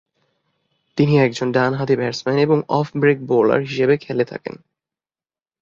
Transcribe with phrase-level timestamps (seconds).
[0.97, 4.55] তিনি একজন ডানহাতি ব্যাটসম্যান এবং অফ ব্রেক বোলার হিসেবে খেলে থাকেন।